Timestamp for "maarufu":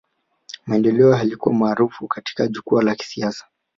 1.55-2.07